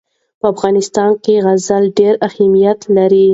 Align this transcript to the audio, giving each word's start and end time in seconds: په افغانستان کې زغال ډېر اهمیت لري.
په 0.39 0.45
افغانستان 0.53 1.11
کې 1.23 1.33
زغال 1.65 1.85
ډېر 1.99 2.13
اهمیت 2.27 2.79
لري. 2.97 3.27